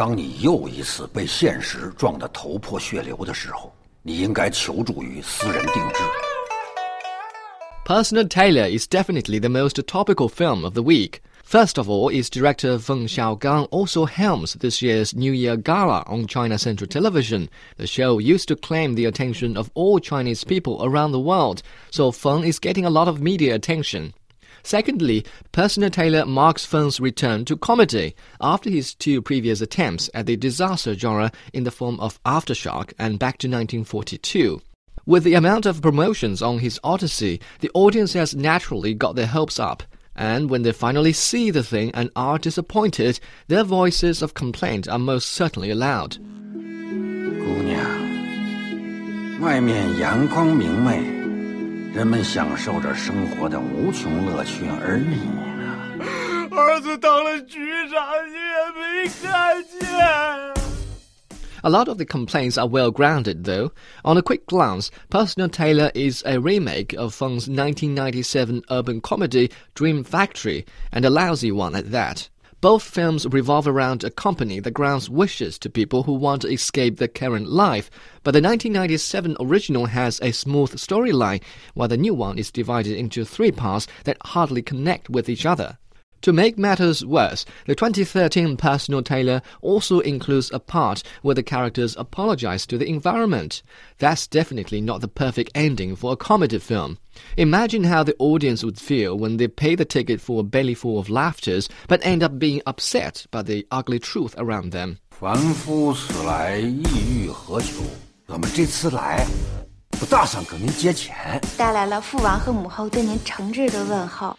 [0.00, 3.70] 当你又一次被现实撞得头破血流的时候，
[4.02, 5.96] 你应该求助于私人定制。
[7.84, 11.20] Personal Tailor is definitely the most topical film of the week.
[11.44, 16.26] First of all, its director Feng Xiaogang also helms this year's New Year Gala on
[16.26, 17.50] China Central Television.
[17.76, 22.10] The show used to claim the attention of all Chinese people around the world, so
[22.10, 24.14] Feng is getting a lot of media attention.
[24.62, 30.36] Secondly, Personal Tailor marks Feng's return to comedy after his two previous attempts at the
[30.36, 34.60] disaster genre in the form of Aftershock and Back to 1942.
[35.06, 39.58] With the amount of promotions on his Odyssey, the audience has naturally got their hopes
[39.58, 39.82] up.
[40.14, 44.98] And when they finally see the thing and are disappointed, their voices of complaint are
[44.98, 46.18] most certainly loud.
[46.52, 47.80] 姑娘，
[49.40, 51.19] 外面阳光明媚。
[51.93, 56.49] 人们享受着生活的无穷乐趣，而你呢？
[56.51, 57.59] 儿子当了局
[57.89, 60.55] 长，你也没看见。
[61.63, 63.71] a lot of the complaints are well grounded, though.
[64.03, 70.03] On a quick glance, Personal Tailor is a remake of Feng's 1997 urban comedy Dream
[70.03, 72.29] Factory, and a lousy one at that.
[72.60, 76.98] Both films revolve around a company that grants wishes to people who want to escape
[76.98, 77.90] their current life,
[78.22, 83.24] but the 1997 original has a smooth storyline, while the new one is divided into
[83.24, 85.78] three parts that hardly connect with each other.
[86.21, 91.95] To make matters worse, the 2013 Personal Tailor also includes a part where the characters
[91.97, 93.61] apologize to the environment.
[93.99, 96.97] That's definitely not the perfect ending for a comedy film.
[97.37, 101.11] Imagine how the audience would feel when they pay the ticket for a bellyful of
[101.11, 104.97] laughter, but end up being upset by the ugly truth around them.
[105.11, 107.83] 凡夫此来意欲何求？
[108.25, 109.27] 我们这次来，
[109.91, 114.35] 不打算跟您借钱，带来了父王和母后对您诚挚的问候。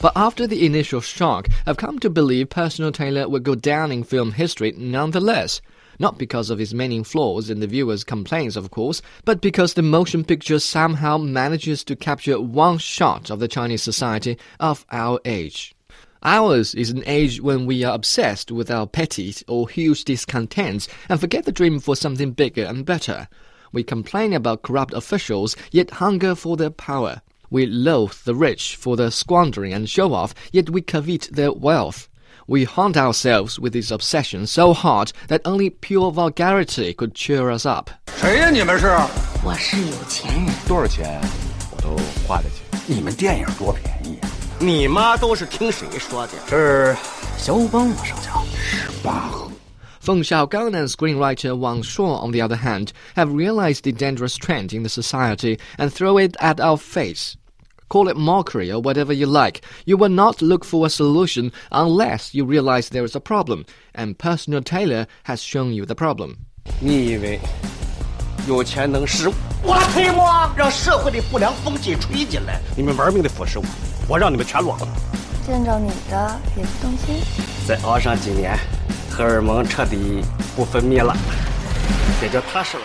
[0.00, 4.04] but after the initial shock, I've come to believe Personal Tailor will go down in
[4.04, 5.60] film history nonetheless.
[5.98, 9.82] Not because of his many flaws and the viewer's complaints, of course, but because the
[9.82, 15.74] motion picture somehow manages to capture one shot of the Chinese society of our age.
[16.22, 21.20] Ours is an age when we are obsessed with our petty or huge discontents and
[21.20, 23.28] forget the dream for something bigger and better.
[23.72, 27.22] We complain about corrupt officials, yet hunger for their power.
[27.49, 32.07] We loathe the rich for their squandering and show off, yet we covet their wealth.
[32.47, 37.65] We haunt ourselves with this obsession so hard that only pure vulgarity could cheer us
[37.65, 37.89] up.
[38.17, 38.49] 谁呀？
[38.49, 38.87] 你们是？
[39.43, 40.53] 我是有钱人。
[40.67, 41.19] 多少钱
[41.75, 41.97] 我都
[42.27, 42.61] 花得起。
[42.87, 44.29] 你们电影多便宜啊！
[44.59, 46.33] 你妈都是听谁说的？
[46.47, 46.95] 是
[47.37, 48.31] 小五帮我上架。
[48.55, 49.44] 十八盒。
[50.05, 54.73] Feng Xiaogang and screenwriter Wang Shuo, on the other hand, have realized the dangerous trend
[54.73, 57.37] in the society and throw it at our face.
[57.89, 59.61] Call it mockery or whatever you like.
[59.85, 64.17] You will not look for a solution unless you realize there is a problem, and
[64.17, 66.37] Personal Tailor has shown you the problem.
[66.79, 67.39] 你以为
[68.47, 69.29] 有钱能使
[69.61, 70.53] 我推吗？
[70.55, 73.65] 让社会的不良风气吹进来，你们玩命的腐蚀我，
[74.07, 74.87] 我让你们全落了。
[75.45, 77.15] 见着你的也不动心。
[77.67, 78.57] 再熬上几年。
[79.09, 80.21] 荷尔蒙彻底
[80.55, 81.15] 不分泌了，
[82.21, 82.83] 也就踏实了。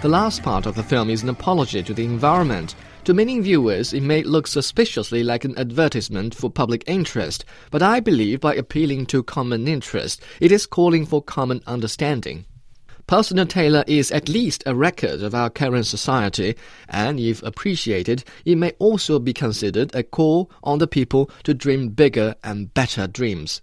[0.00, 2.70] The last part of the film is an apology to the environment.
[3.04, 8.00] To many viewers, it may look suspiciously like an advertisement for public interest, but I
[8.00, 12.46] believe by appealing to common interest, it is calling for common understanding.
[13.09, 16.53] Personal Tailor is at least a record of our current society,
[16.87, 21.89] and if appreciated, it may also be considered a call on the people to dream
[21.89, 23.57] bigger and better dreams.